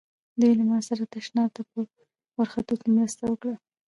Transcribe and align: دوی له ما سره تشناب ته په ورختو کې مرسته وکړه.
دوی 0.39 0.51
له 0.59 0.63
ما 0.69 0.79
سره 0.87 1.03
تشناب 1.13 1.49
ته 1.55 1.61
په 1.69 1.79
ورختو 2.39 2.73
کې 2.81 2.89
مرسته 2.97 3.23
وکړه. 3.27 3.55